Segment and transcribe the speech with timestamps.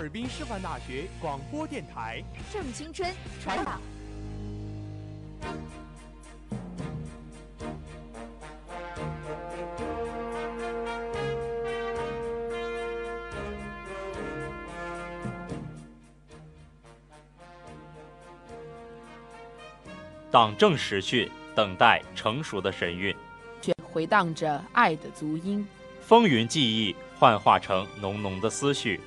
[0.00, 3.06] 尔滨师范大学广播电台，正青春，
[3.42, 3.78] 传党。
[20.30, 23.14] 党政实训，等待成熟的神韵，
[23.60, 25.66] 却回荡着爱的足音。
[26.00, 28.98] 风云记忆幻化成浓浓的思绪，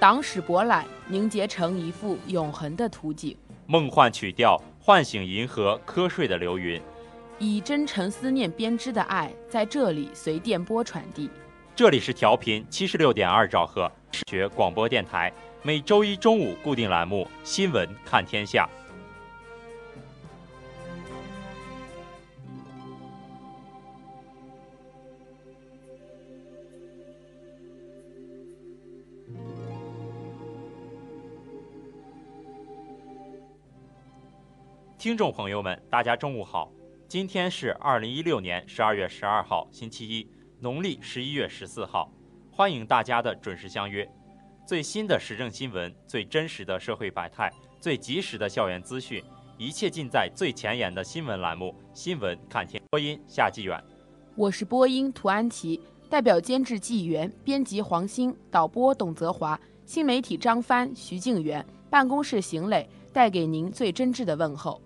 [0.00, 3.36] 党史博览凝结成一幅永恒的图景。
[3.66, 6.80] 梦幻曲调唤醒银河瞌睡的流云，
[7.40, 11.28] 以真诚思念编织的爱在这里随电波传递。
[11.74, 15.32] 这里是调频七十六点二兆赫视觉广播电台，
[15.64, 18.68] 每周一中午固定栏目《新闻看天下》。
[34.98, 36.72] 听众朋友们，大家中午好！
[37.06, 40.28] 今天是二零一六年十二月十二号，星期一，
[40.58, 42.12] 农历十一月十四号。
[42.50, 44.10] 欢迎大家的准时相约。
[44.66, 47.48] 最新的时政新闻，最真实的社会百态，
[47.80, 49.22] 最及时的校园资讯，
[49.56, 52.82] 一切尽在最前沿的新闻栏目《新闻看天》。
[52.90, 53.80] 播音夏继远，
[54.34, 64.82] 我是播音涂安琪，代表监制纪元，编辑黄鑫，导播董泽华，新媒体张帆、徐静元，办公室邢磊，带给您最真挚的问候。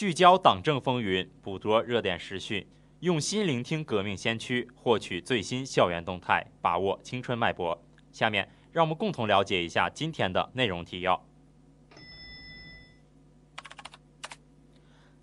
[0.00, 2.66] 聚焦党政风云，捕捉热点时讯，
[3.00, 7.78] 用心聆听革命先驱，获取最新校园动态，把握青春脉搏。
[8.10, 11.22] 下面，让我们共同了解一下今天的内容提要。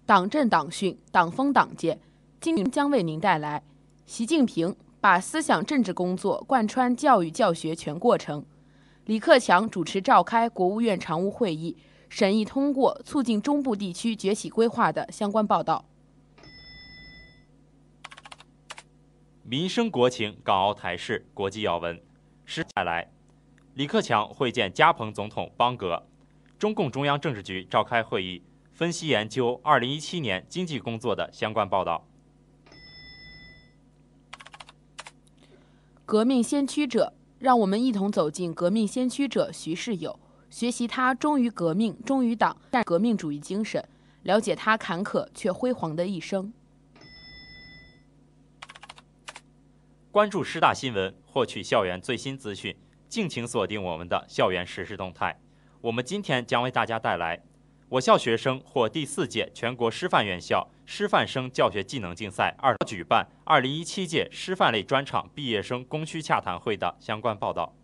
[0.06, 2.00] 党政党训，党风党建，
[2.40, 3.64] 今天将为您带来：
[4.06, 8.46] 习近平把思想政治工作贯穿教育教学全过程。
[9.06, 11.76] 李克强主持召开国务院常务会议。
[12.10, 15.86] 审议通过促进中部地区崛起规划的相关报道。
[19.44, 22.02] 民生国情、港澳台事、国际要闻，
[22.46, 23.12] 时下来。
[23.76, 26.08] 李克强会见加蓬总统邦格。
[26.58, 28.42] 中共中央政治局召开会议，
[28.74, 32.08] 分析研究二零一七年经济工作的相关报道。
[36.04, 40.20] 革命先驱者，让我们一同走进革命先驱者徐世友。
[40.58, 43.88] 学习他忠于革命、忠于党、但革命主义精神，
[44.24, 46.52] 了解他坎坷却辉煌的一生。
[50.10, 52.76] 关注师大新闻，获取校园最新资讯，
[53.08, 55.40] 敬请锁定我们的校园实时动态。
[55.80, 57.44] 我们今天将为大家带来：
[57.90, 67.76] 我校学生获第四届全国师范院校师范生教学技能竞赛二举办二零一七届师范类专场毕业生供需洽谈会的相关报道。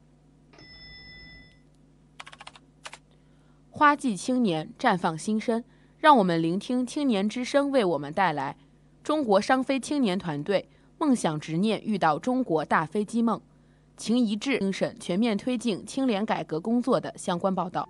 [3.76, 5.64] 花季青年绽放新生，
[5.98, 8.56] 让我们聆听青年之声为我们带来
[9.04, 13.42] 中国商飞青年团队梦想执念遇到中国大飞机梦，
[13.98, 17.90] 情一致精神全面推进青联改革工作的相关报道。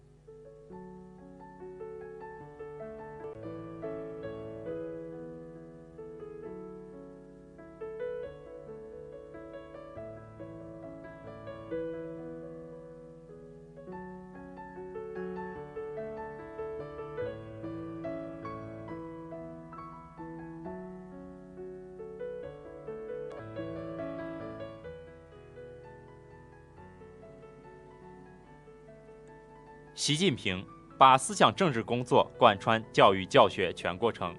[30.01, 30.65] 习近平
[30.97, 34.35] 把思想政治工作贯穿教育教学全过程。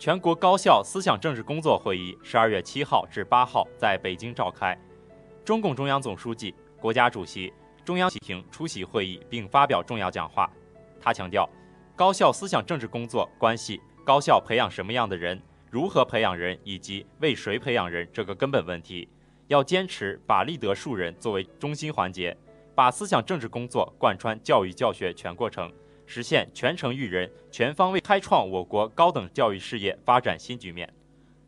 [0.00, 4.76] 全国高校思想政治工作会议十二月七号至八号在北京召开，
[5.44, 7.52] 中共中央总书记、国家主席、
[7.84, 10.50] 中央习近平出席会议并发表重要讲话。
[11.00, 11.48] 他强调，
[11.94, 15.40] 高校思想政治工作关系高校培养什么样的人、
[15.70, 19.08] 如何培养人以及为谁培养人这个根本问题，
[19.46, 22.36] 要坚持把立德树人作为中心环节。
[22.74, 25.72] 把思想政治工作贯穿教育教学全过程，
[26.06, 30.92] 实现全程育人、全方位开创我国高等教育事业发展新局面。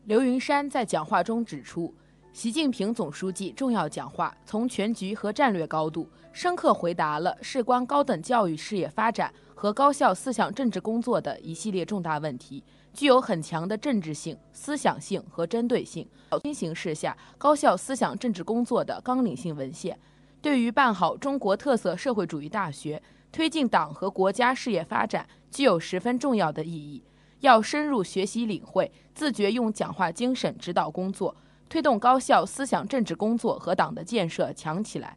[0.04, 1.92] 刘云山在讲话中指出，
[2.32, 12.62] 习近平总书记重要讲话从全局和战略高度，深刻回答了事关高等教育事业发展和高校思想政治工作的一系列重大问题，
[12.92, 16.08] 具有很强的政治性、思想性和针对性，
[16.44, 19.98] 新形势下高校思想政治工作的纲领性文献。
[20.46, 23.02] 对于办好中国特色社会主义大学、
[23.32, 27.02] 推进党和国家事业发展，具有十分重要的意义。
[27.40, 31.36] 要深入学习领会，自觉用讲话精神指导工作，
[31.68, 35.16] 推动高校思想政治工作和党的建设强起来。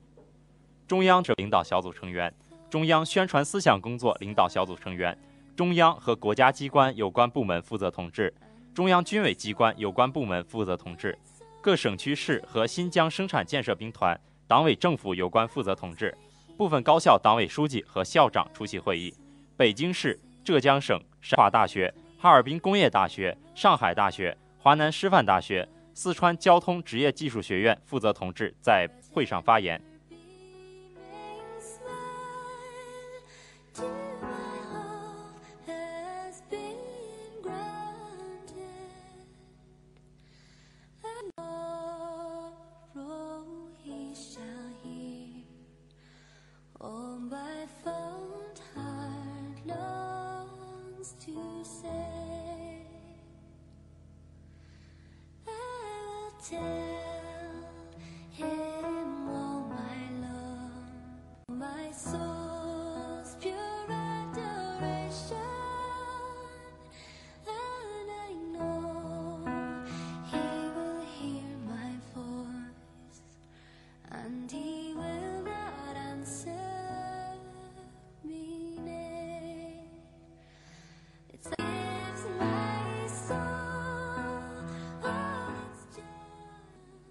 [0.87, 2.33] 中央领导小组成员、
[2.67, 5.15] 中央宣传思想工作领导小组成员、
[5.55, 8.33] 中央和国家机关有关部门负责同志、
[8.73, 11.15] 中央军委机关有关部门负责同志、
[11.61, 14.19] 各省区市和新疆生产建设兵团。
[14.49, 16.11] 党委政府有关负责同志、
[16.57, 19.13] 部分高校党委书记和校长出席会议。
[19.55, 29.79] 北京市、浙江省清华大学、哈尔滨工业大学、上海大学、华南师范大学、四川交通职业技术学院负责同志在会上发言。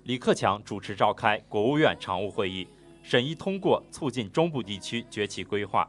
[0.08, 2.66] 李克强主持召开国务院常务会议，
[3.02, 5.86] 审议通过促进中部地区崛起规划。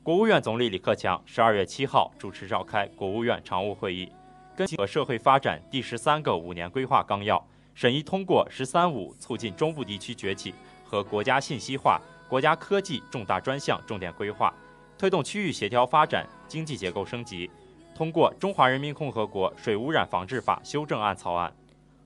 [0.00, 4.08] 国务院总理李克强十二月七号主持召开国务院常务会议，
[4.54, 7.44] 根据社会发展第十三个五年规划纲要，
[7.74, 14.54] 审议通过“十三五”促进中部地区崛起和国家信息化、国家科技重大专项重点规划，
[14.96, 17.50] 推动区域协调发展、经济结构升级，
[17.92, 21.52] 通过《中华人民共和国水污染防治法》修正案草案。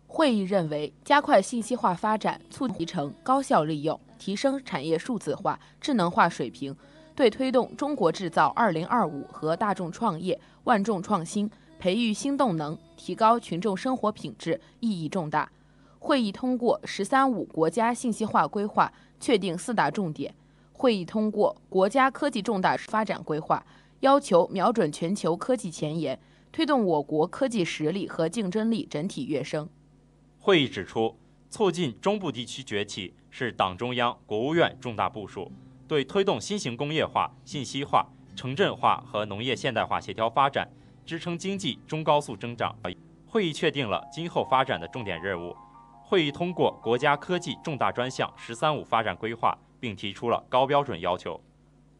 [0.07, 6.75] 会议认为，加快信息化发展，促集成高效利用，提升产业数字化、智能化水平，
[7.15, 15.51] 对推动“中国制造 2025” 和大众创业、万众创新、培育新动能、提高群众生活品质意义重大。
[15.99, 20.35] 会议通过“十三五”国家信息化规划，确定四大重点。
[20.73, 23.65] 会议通过国家科技重大发展规划，
[24.01, 26.19] 要求瞄准全球科技前沿，
[26.53, 29.69] 推动我国科技实力和竞争力整体跃升。
[30.47, 31.12] 会议指出，
[31.50, 35.50] 促进中部地区崛起是党中央、国务院重大部署，
[35.88, 40.71] 对推动新型工业化、信息化、城镇化和农业现代化协调发展，
[41.05, 42.73] 支撑经济中高速增长。
[43.26, 45.53] 会议确定了今后发展的重点任务。
[46.05, 49.59] 会议通过国家科技重大专项“十三五”发展规划。
[49.79, 51.38] 并提出了高标准要求。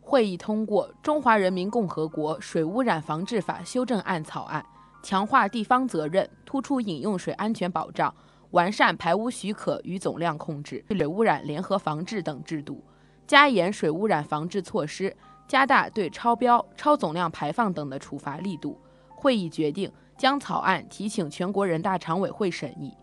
[0.01, 4.65] 会议通过《中华人民共和国水污染防治法》修正案草案，
[5.03, 8.13] 强化地方责任，突出饮用水安全保障，
[8.57, 12.83] 完善排污许可与总量控制、水污染联合防治等制度，
[13.27, 15.15] 加严水污染防治措施，
[15.47, 18.81] 加大对超标、超总量排放等的处罚力度。
[19.11, 22.97] 会议决定将草案提请全国人大常委会审议。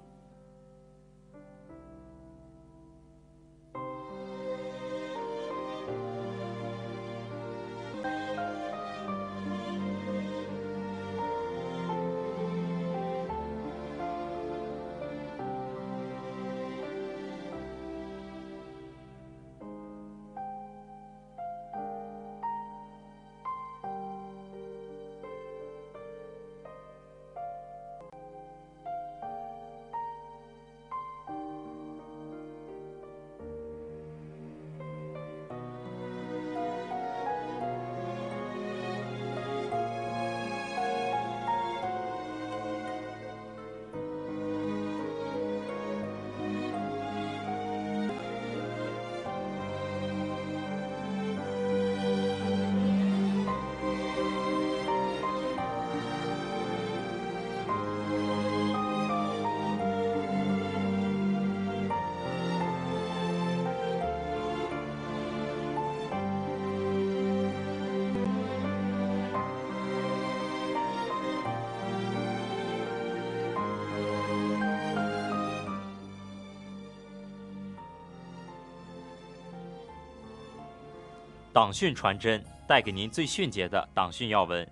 [81.54, 84.68] 党讯传真带给您最迅捷的党讯要闻，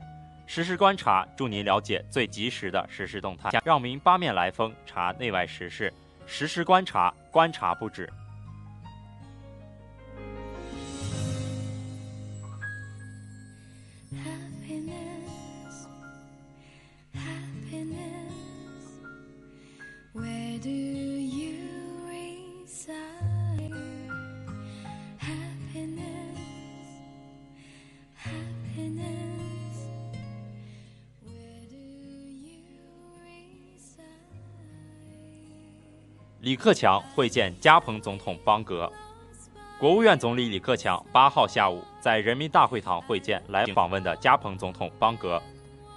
[0.47, 3.51] 实时观察助您了解最及时的实时动态。
[3.63, 5.93] 让您八面来风查内外时事，
[6.25, 8.11] 实时观察，观察不止。
[36.41, 38.91] 李克强会见加蓬总统邦格。
[39.79, 45.39] 国务院总理李克强八号下午在人民大会堂会见来访问的加蓬总统邦格。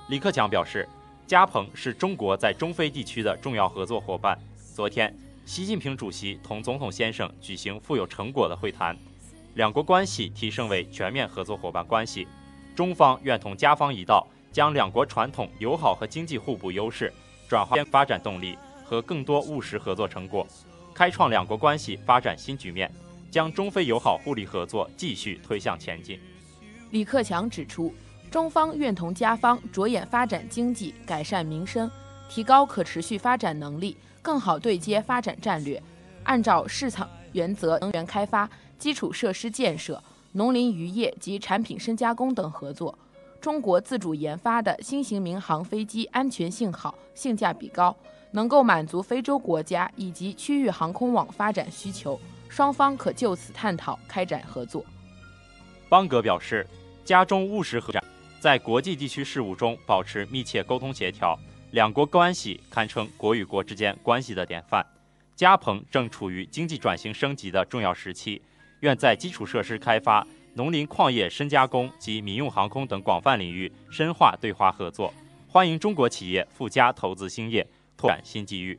[0.09, 0.87] 李克强表示，
[1.27, 4.39] 加蓬是中国在中非地区的重要合作伙伴。
[4.75, 8.95] 昨天，习近平主席同总统先生举行富有成果的会谈，
[9.55, 12.29] 两国关系提升为全面合作伙伴关系。
[12.77, 17.11] 中方愿同加方一道，将两国传统友好和经济互补优势
[17.49, 18.59] 转化发展动力。
[18.85, 20.47] 和更多务实合作成果，
[20.93, 22.91] 开创两国关系发展新局面，
[23.31, 26.21] 将中非友好互利合作继续推向前进。
[26.91, 27.93] 李克强指出，
[28.31, 31.91] 中方愿同加方着眼发展经济、改善民生、
[32.29, 35.83] 提高可持续发展能力，更好对接发展战略，
[36.23, 38.49] 按照市场原则，能源开发、
[38.79, 40.01] 基础设施建设、
[40.33, 42.97] 农林渔业及产品深加工等合作。
[43.41, 47.95] 中国自主研发的新型民航飞机安全性好、性价比高。
[48.35, 54.85] 能够满足非洲国家以及区域航空网发展需求，双方可就此探讨开展合作。
[55.89, 56.67] 邦格表示，
[57.05, 58.03] 加中务实合作，
[58.41, 61.39] 在国际地区事务中保持密切沟通协调，
[61.71, 64.85] 两国关系堪称国与国之间关系的典范。
[65.37, 68.43] 加蓬正处于经济转型升级的重要时期，
[68.81, 75.15] 愿在基础设施开发、农林矿业深加工及民用航空等广泛领域深化对华合作，
[75.49, 77.65] 欢迎中国企业赴加投资兴业。
[78.05, 78.79] 拓展新机遇。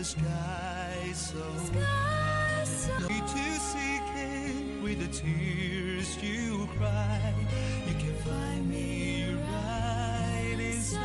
[0.00, 2.64] The sky so high.
[3.06, 7.34] Need to seek it with the tears you cry.
[7.86, 11.00] You can find me right inside.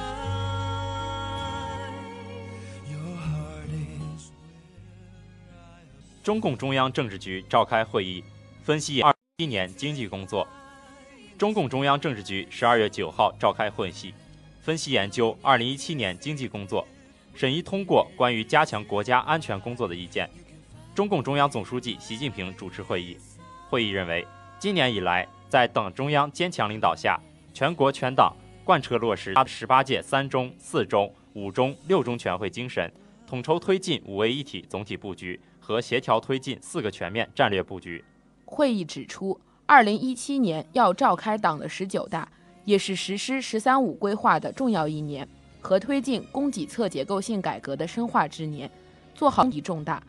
[2.90, 5.84] Your heart is where I
[6.24, 8.24] 中共中央政治局召开会议，
[8.64, 10.48] 分析二一年经济工作。
[11.38, 14.14] 中共中央政治局十二月九号召开会议，
[14.62, 16.88] 分析研究二零一七年经济工作，
[17.36, 20.30] 审议通过关于加强国家安全工作的意见。
[20.96, 23.18] 中共中央总书记习近平主持会议。
[23.70, 24.26] 会议认为，
[24.58, 27.20] 今年以来，在党中央坚强领导下，
[27.54, 32.90] 全国全党贯彻落实十八届三中、四中、五中、六中全会精神，
[33.28, 38.02] 统筹推进五位一体总体布局和协调推进四个全面战略布局。
[38.46, 42.32] 会议指出，二零一七年要召开党的十九大，
[42.64, 45.28] 也是实施“十三五”规划的重要一年
[45.66, 48.70] 和推进供给侧结构性改革的深化之年，
[49.16, 50.00] 做好意义重大，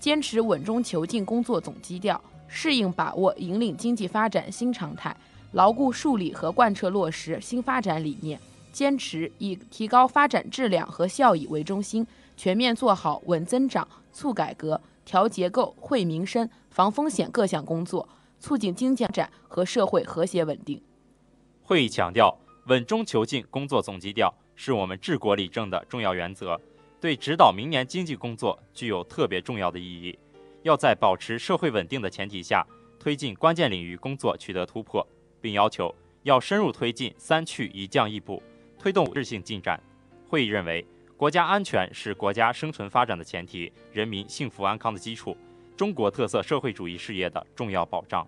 [0.00, 5.16] 坚持稳中求进工作总基调，适应把握引领经济发展新常态，
[5.52, 8.40] 牢固树立和贯彻落实新发展理念，
[8.72, 12.04] 坚持以提高发展质量和效益为中心，
[12.36, 18.08] 全面做好稳增长、促改革、调结构、惠民生、防风险各项工作，
[18.40, 20.82] 促进经济发展和社会和谐稳定。
[21.62, 26.60] 会议强调，稳中求进工作总基调是我们治国理政的重要原则，
[27.00, 30.18] 对指导明年经济工作具有特别重要的意义。
[30.62, 32.66] 要在保持社会稳定的前提下，
[32.98, 35.06] 推进关键领域工作取得突破，
[35.40, 38.42] 并要求要深入推进“三去一降一补”，
[38.78, 39.78] 推动质性进展。
[40.26, 45.36] 会议认为，国家安全是国家生存发展的前提，人民幸福安康的基础，
[45.76, 48.26] 中国特色社会主义事业的重要保障。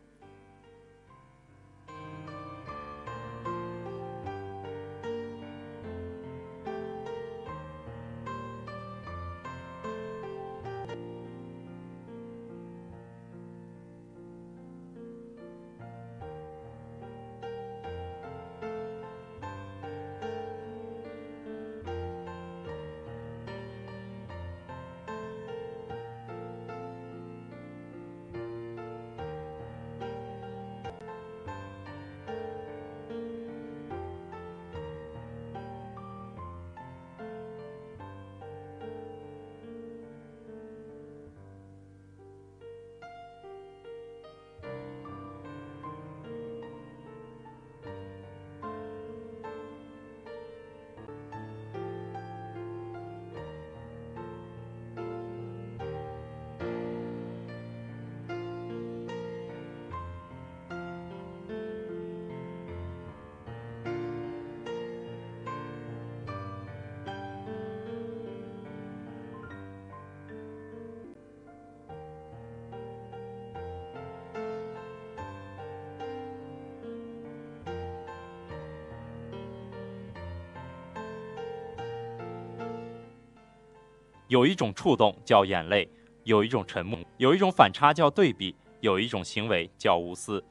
[84.36, 85.88] 有一种触动叫眼泪，
[86.24, 90.44] 有一种沉默，有一种反差叫对比，有一种行为叫无私，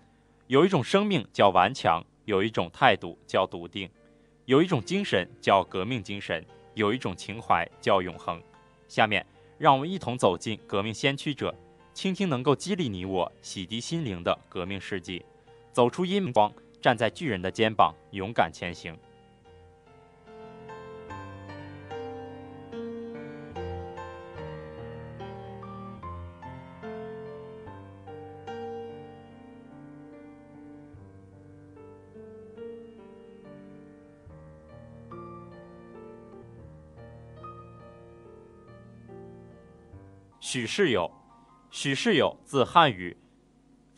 [0.48, 3.88] 有一种生命叫顽强，有一种态度叫笃定，
[4.45, 6.43] 有一种精神叫革命精神，
[6.74, 8.41] 有一种情怀叫永恒。
[8.88, 9.24] 下面，
[9.60, 11.54] 让我们一同走进革命先驱者，
[11.93, 15.24] 倾听能够激励你我、洗涤心灵的革命事迹，
[15.71, 18.98] 走出阴光，站在巨人的肩膀，勇敢前行。
[40.56, 41.12] 许世友，
[41.70, 43.18] 许世友，字汉宇，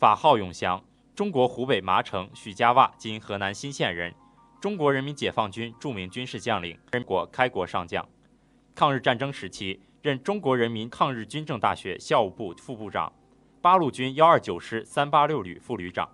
[0.00, 0.82] 法号永祥，
[1.14, 4.12] 中国湖北麻城许家洼（今河南新县）人，
[4.60, 8.04] 中国人民解放军著名军事将领，中国开国上将。
[8.74, 13.12] 抗日战争时期，任中国人民抗日军政大学校务部副部长，
[13.62, 16.10] 八路军幺二九师三八六旅副旅长。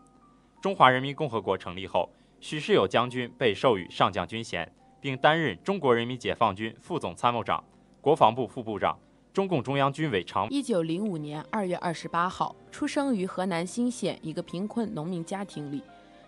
[0.61, 7.65] 中华人民共和国成立后，许世友将军被授予上将军衔，并担任中国人民解放军副总参谋长、
[8.03, 8.99] 国防部副部长。
[9.35, 10.49] 中共中央军委常。
[10.49, 15.83] 一九零五年二月二十八号，出生于河南新县一个贫困农民家庭里。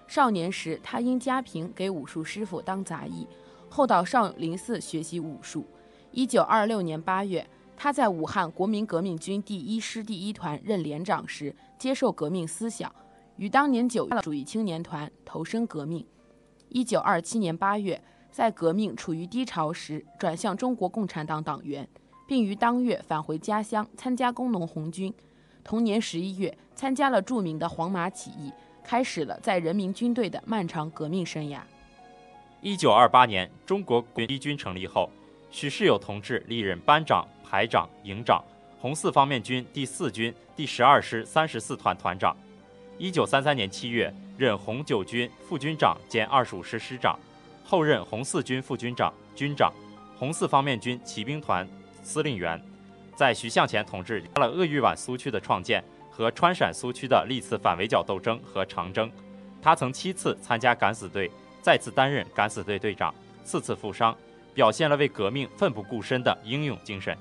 [0.09, 3.25] 少年时，他因家贫给武术师傅当杂役，
[3.69, 5.65] 后到少林寺学习武术。
[6.11, 12.93] 一九二六年八月，他在武汉国民革命军第一师第一团任连长时，接受革命思想，
[13.37, 16.05] 于当年九月主义青年团投身革命。
[16.71, 21.89] 一九二七年八月，在革命处于低潮时，转向中国共产党党员。
[22.27, 25.13] 并于当月返回家乡参加工农红军。
[25.63, 28.53] 同年十一月，参加了著名的黄麻起义，
[28.85, 31.61] 开始了在人民军队的漫长革命生涯。
[32.61, 35.11] 一九二八年，中国国一军成立后，
[35.51, 38.43] 许世友同志历任班长、排长、营长，
[38.81, 42.37] 红四方面军第四军第十二师三十四团团长。
[42.99, 47.19] 一九三三年七月，任红九军副军长兼二十五师师长，
[47.65, 49.73] 后任红四军副军长、军长，
[50.19, 51.69] 红四方面军骑兵团
[52.07, 52.63] 司令员。
[53.17, 59.11] 在徐向前同志了鄂豫皖苏区的创建和川陕苏区的历次反围剿斗争和长征。
[59.61, 61.31] 他曾七次参加敢死队。
[61.63, 64.17] 再次担任敢死队队长，四次负伤，
[64.55, 67.19] 表现了为革命奋不顾身的英勇精神。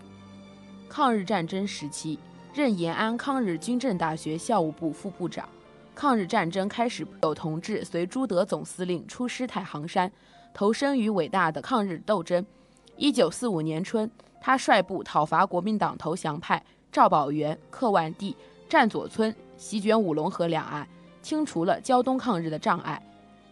[0.87, 2.19] 抗日战争时期，
[2.53, 5.49] 任延安抗日军政大学校务部副部长。
[5.95, 10.11] 抗日战争开始，有同志随朱德总司令出师太行山，
[10.53, 12.45] 投身于伟大的抗日斗争。
[12.95, 14.07] 一九四五年春，
[14.39, 18.35] 他率部讨伐国民党投降派赵宝元、克万地，
[18.69, 20.87] 占左村，席卷五龙河两岸，
[21.21, 23.01] 清除了胶东抗日的障碍。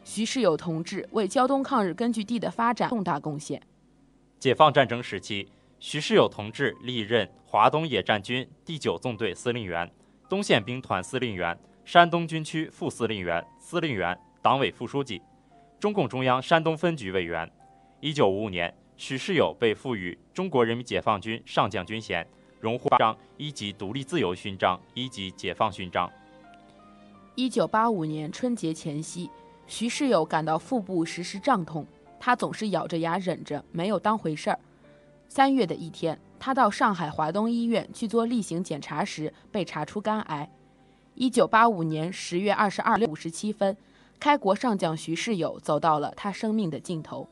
[0.03, 3.61] 徐世友同志为胶东抗日根据地的发展重大贡献。
[4.37, 9.89] 解放战争时期，徐世友同志历任华东野战军第九纵队司令员、
[10.27, 15.21] 东线兵团司令员、山东军区副司令员、司令员、党委副书记、
[15.79, 17.49] 中共中央山东分局委员。
[18.01, 22.25] 一九五五年，许世友被赋予中国人民解放军上将军衔，
[22.59, 26.09] 荣获章一级独立自由勋章、一级解放勋章。
[27.35, 29.29] 一九八五年春节前夕。
[29.65, 31.87] 徐世友感到腹部时时胀痛，
[32.19, 34.59] 他总是咬着牙忍着，没有当回事儿。
[35.29, 40.47] 三月的一天，他到上海华东医院去做例行检查时，被查出肝癌。
[41.15, 43.75] 一九八五年十月二十二日五十七分，
[44.19, 47.25] 开国上将徐世友走到了他生命的尽头，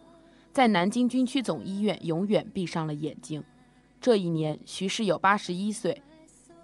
[0.51, 3.43] 在南京军区总医院永远闭上了眼睛。
[3.99, 6.01] 这一年，徐世友八十一岁。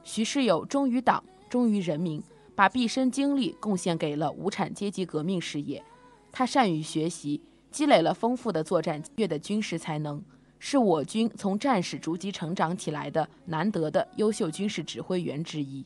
[0.04, 2.21] 徐世友忠于党，忠于人民。
[2.56, 5.84] 把毕生精力贡献给了无产阶级革命事业，
[6.32, 10.19] 他善于学习，积累了丰富的作战越的军事才能，
[10.58, 15.86] 是我军从战士逐级成长起来的难得的优秀军事指挥员之一。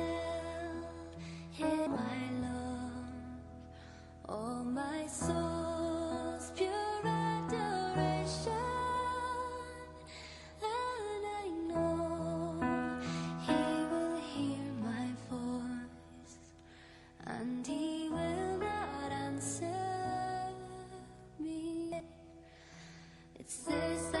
[23.41, 24.20] It's says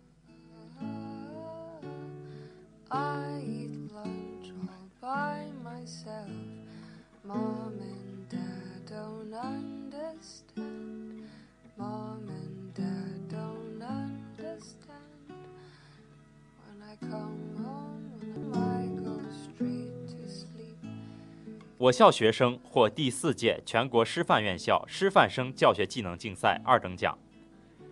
[21.81, 27.17] 我校学生获第四届全国师范院校师范生教学技能竞赛二等奖。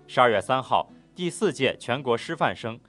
[0.06, 2.80] 十二月三号，第四届全国师范生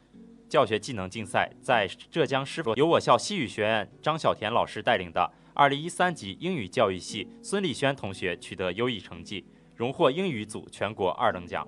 [0.47, 9.43] 教学技能竞赛在浙江师范由我校西语学院张小田老师带领的二零一三级英语教育系孙立轩同学取得优异成绩，
[9.75, 11.67] 荣获英语组全国二等奖。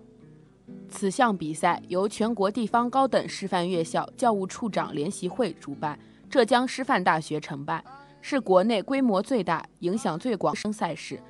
[0.91, 5.99] 此项比赛由全国地方高等师范院校教务处长联席会主办。
[6.29, 7.85] 浙江师范大学承办，
[8.23, 11.21] 是国内规模最大、影响最广生赛事，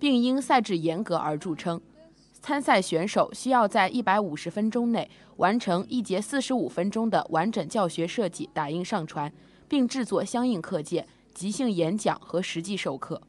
[0.00, 1.80] 并因赛制严格而著称。
[2.40, 9.32] 参赛选手需要在一百五十分钟内完成一节四十五分钟的完整教学设计打印上传，
[9.68, 13.20] 并制作相应课件、即兴演讲和实际授课。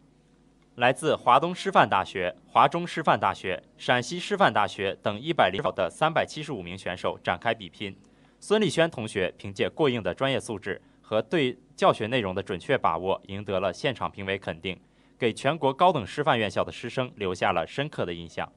[0.75, 7.93] 来自华东师范大学、华中师范大学、陕西师范大学等一百零的三百七十五名选手展开比拼。
[8.39, 14.80] 孙立轩同学凭借过硬的专业素质和对教学内容的准确把握，赢得了现场评委肯定，
[15.17, 18.48] 给全国高等师范院校的师生留下了深刻的印象。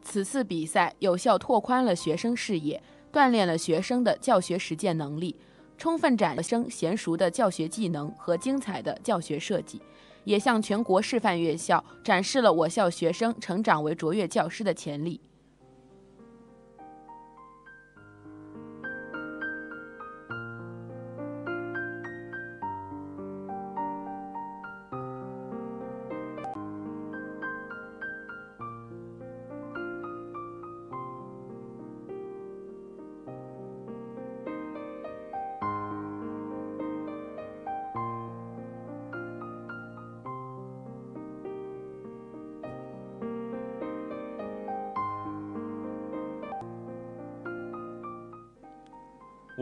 [0.00, 5.36] 此次比赛有效拓宽了学生视野，锻炼了学生的教学实践能力，
[5.76, 9.82] 充分展生娴熟的教学技能和精彩的教学设计，
[10.24, 15.20] 也向全国示范院校展示了我校学生成长为卓越教师的潜力。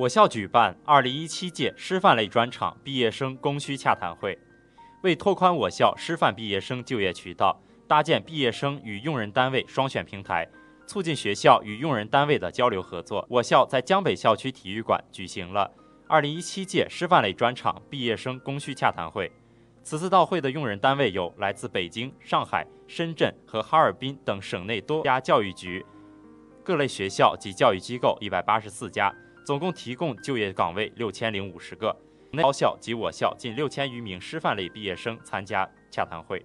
[0.03, 4.37] 我校举办2017届师范类专场毕业生供需洽谈会，
[5.03, 10.49] 为拓宽我校师范毕业生就业渠道，搭建毕业生与用人单位双选平台，
[10.89, 15.71] 促进学校与用人单位的交流合作，我校在江北校区体育馆举行了
[16.09, 19.31] 2017届师范类专场毕业生供需洽谈会。
[19.85, 25.87] 此次到会的用人单位有来自北京、上海、深圳和哈尔滨等省内多家教育局、
[26.65, 29.15] 各类学校及教育机构一百八十四家。
[29.45, 31.95] 总共提供就业岗位六千零五十个，
[32.41, 36.45] 高校及我校近六千余名师范类毕业生参加洽谈会。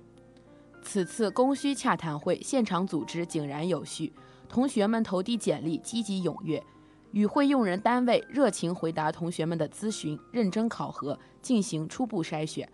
[0.81, 4.11] 此次供需洽谈会现场组织井然有序，
[4.49, 6.63] 同学们投递简历积极踊跃，
[7.11, 12.67] 与会用人单位热情回答同学们的咨询，认真考核，进行初步筛选。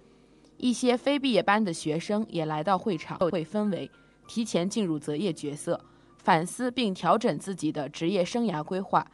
[0.57, 3.89] 一些非毕业班的学生也来到会场，会氛围，
[4.27, 5.83] 提前进入择业角色，
[6.19, 9.05] 反思并调整自己的职业生涯规划。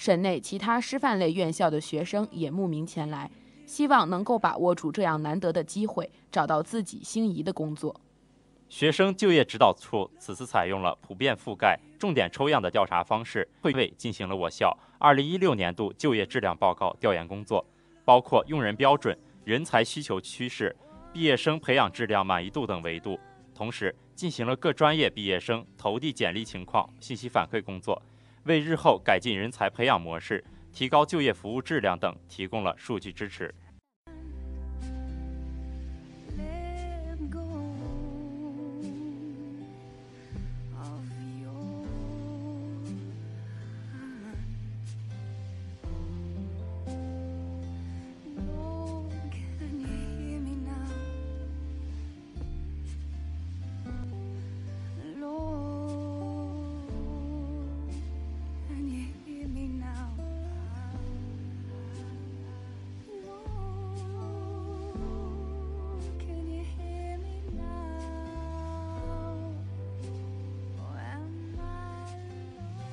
[0.00, 3.30] 省内其他师范类院校的学生也慕名前来，
[3.66, 7.94] 希望能够把握住这样难得的机会，找到自己心仪的工作。
[8.70, 17.62] 学生就业指导处此次采用了普遍覆盖、重点抽样的调查方式，会为进行了我校2016年度就业质量报告调研工作，
[18.02, 20.74] 包括用人标准、人才需求趋势、
[21.12, 23.20] 毕业生培养质量满意度等维度，
[23.54, 28.00] 同时进行了各专业毕业生投递简历情况信息反馈工作。
[28.44, 33.54] 为日后改进人才培养模式、提高就业服务质量等提供了数据支持。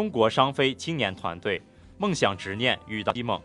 [0.00, 1.60] 中国商飞青年团队
[1.98, 3.38] 梦想执念遇到一梦。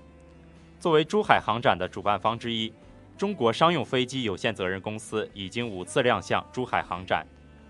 [0.80, 2.72] 作为珠海航展的主办方之一，
[3.18, 7.28] 中国商用飞机有限责任公司已经五次亮相珠海航展。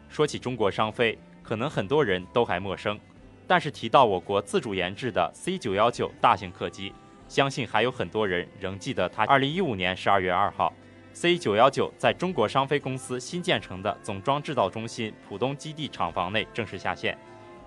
[0.08, 3.00] 说起中国商飞，可能很多人都还陌生，
[3.48, 6.94] 但是提到我国自主研制的 C 九幺九大型客机，
[7.28, 9.26] 相信还有很多人仍记得它。
[9.26, 10.72] 二零一五年十二月二号
[11.12, 17.18] ，C 九幺九在中国商飞公司新建成的总装制造中心浦东基地厂房内正式下线。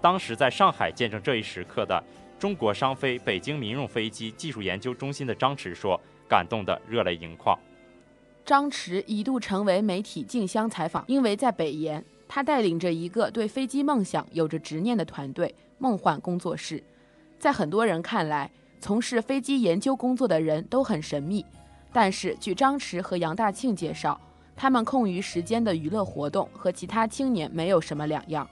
[0.01, 2.03] 当时在上海见证这一时刻的
[2.39, 7.59] 中国商飞北京民用飞机技术研究中心的张弛说：“感动得热泪盈眶。”
[8.47, 16.83] 张弛一度成为媒体竞相采访，因为在北研，他带领着一个对飞机梦想有着执念的团队——梦幻工作室。
[17.39, 21.45] 在很多人看来，从事飞机研究工作的人都很神秘，
[21.93, 24.19] 但是据张弛和杨大庆介绍，
[24.57, 28.49] 他们空余时间的娱乐活动和其他青年没有什么两样，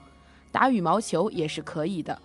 [0.57, 2.19] 打羽毛球也是可以的。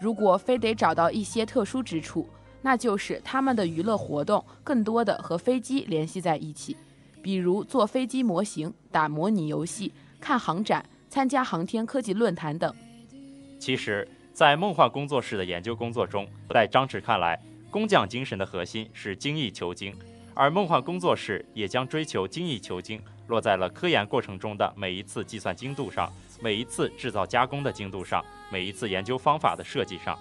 [0.00, 2.26] 如果非得找到一些特殊之处，
[2.62, 6.74] 那就是他们的娱乐活动更多的和飞机联系在一起，
[7.20, 12.74] 比如做飞机模型、打模拟游戏、看航展、参加航天科技论坛等。
[13.60, 17.38] 其实，在梦幻工作室的研究工作中，在张弛看来，
[17.70, 19.94] 工匠精神的核心是精益求精，
[20.32, 30.18] 而梦幻工作室也将追求精益求精落在了科研过程中的每一次计算精度上，每一次制造加工的精度上，每一次研究方法的设计上。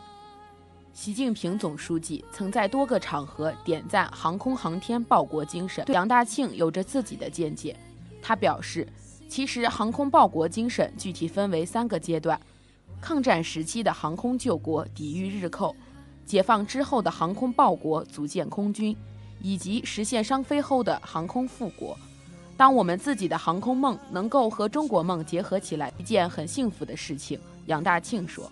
[0.94, 7.76] 习近平总书记曾在多个场合点赞航空航天报国精神，对杨大庆有着自己的见解。
[8.22, 8.88] 他表示，
[9.28, 12.40] 其实航空报国精神具体分为三个阶段：
[13.02, 15.76] 抗战时期的航空救国，抵御日寇；
[16.26, 18.96] 解放之后的航空报国，组建空军；
[19.42, 21.98] 以及实现商飞后的航空复国。
[22.58, 27.40] 当我们自己的航空梦能够和中国梦结合起来，一件很幸福的事情。
[27.66, 28.52] 杨大庆说。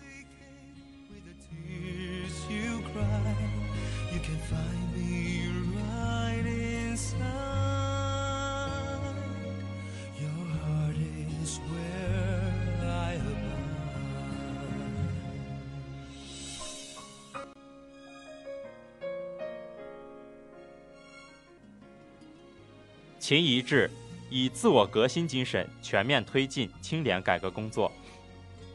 [23.23, 23.89] 秦一致
[24.29, 27.89] 以自我革新精神全面推进清廉改革工作。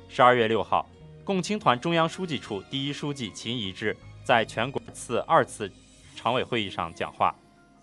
[0.09, 0.89] 十二月六号，
[1.23, 5.71] 共青团中央书记处第一书记秦一致在全国次二次
[6.17, 7.37] 常委会议上讲话。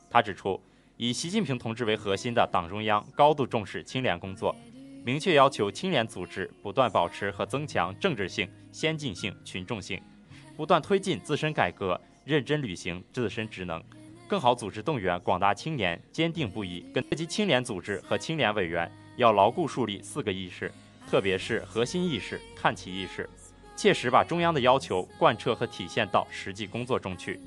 [0.09, 0.59] 他指出，
[0.97, 4.55] 以习近平同志为核心的党中央高度重视清廉工作，
[5.03, 10.01] 明确要求清廉组织不断保持和增强政治性、先进性、群众性，
[10.57, 13.83] 不断推进自身改革，认真履行自身职能。
[14.27, 20.71] 更好组织动员广大青年，坚定不移跟各级青年组织和青年委员要牢固树立四个意识，
[21.07, 23.29] 特别是核心意识、看齐意识，
[23.75, 27.39] 切实把中央的要求贯彻和体现到实际工作中去。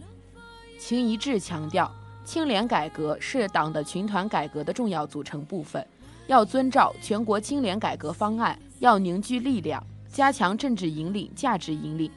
[0.79, 1.93] 秦一致强调，
[2.25, 5.85] 青联改革是党的群团改革的重要组成部分，
[6.29, 12.09] 要遵照全国青联改革方案，要凝聚力量，加强政治引领、价值引领，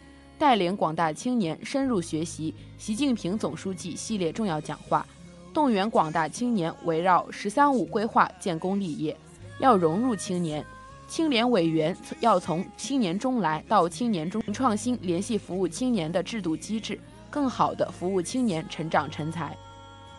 [0.42, 5.06] 带领广大青年深入学习习近平总书记系列重要讲话，
[5.54, 9.16] 动员广大青年围绕“十三五”规划建功立业，
[9.60, 10.66] 要融入青年。
[11.08, 17.00] 青联委员要从青年中来到青年中创新联系服务青年的制度机制，
[17.30, 19.56] 更好地服务青年成长成才。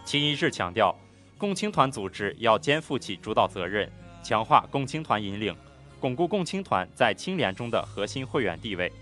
[0.05, 0.95] 秦一智强调，
[1.37, 3.91] 共青团组织要肩负起主导责任，
[4.23, 5.53] 强化共青团引领，
[5.99, 8.93] 巩固共青团在青联中的核心会员地位。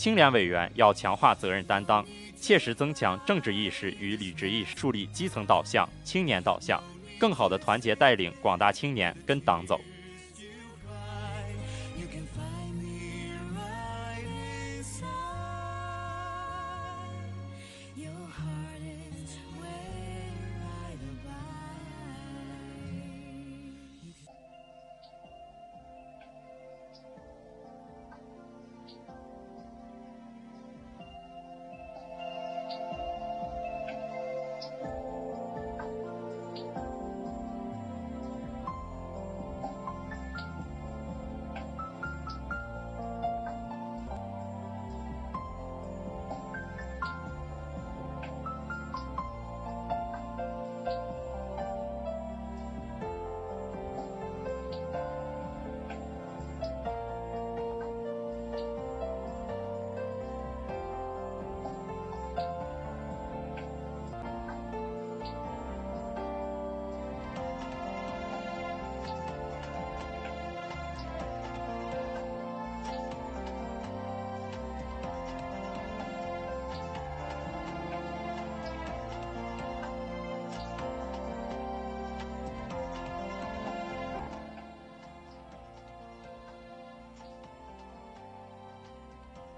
[0.00, 2.02] 青联委员要强化责任担当，
[2.34, 6.82] 切实增强政治意识与履职意识，树立基层导向、青年导向，
[7.18, 9.78] 更好地团结带领广大青年跟党走。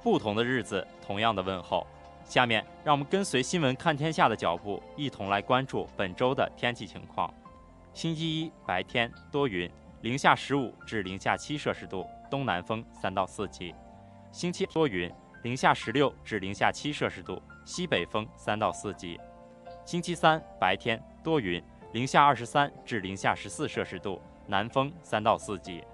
[0.03, 1.87] 不同的日子，同样的问候。
[2.25, 7.33] 下面让我们跟随新闻看天下的脚步，一同来关注本周的天气情况。
[7.93, 13.75] 星期一白天多云，零下十五至零下七摄氏度，东南风三到四级。
[14.31, 19.21] 星期多云，零下十六至零下七摄氏度，西北风三到四级。
[19.85, 25.85] 星期三白天多云，零下二十三至零下十四摄氏度，南风三到四级。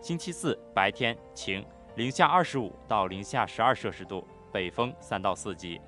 [0.00, 1.62] 星期四白天晴，
[1.94, 5.78] 零下二十五到零下十二摄氏度，北风三到四级。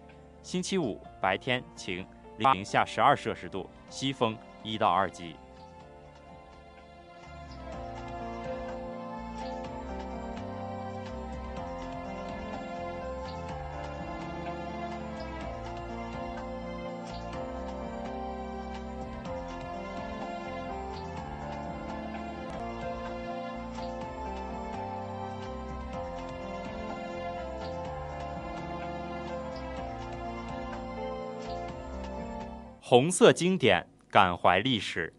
[0.43, 5.35] 星期五白天晴，零下十二摄氏度，西风一到二级。
[32.95, 35.13] 红色经典，感怀历史。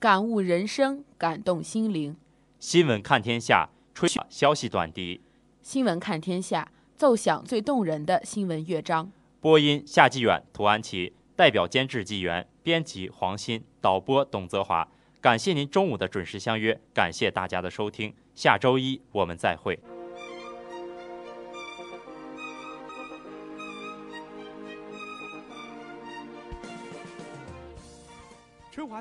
[0.00, 2.16] 感悟人生，感动心灵。
[2.58, 5.20] 新闻看天下，吹消息短笛。
[5.62, 9.12] 新闻看天下，奏响最动人的新闻乐章。
[9.40, 14.88] 播音夏继远、涂安琪，代表监制纪元，编辑黄鑫，导播董泽华。
[15.20, 18.12] 感谢您中午的准时相约，感谢大家的收听。
[18.34, 19.78] 下周一我们再会。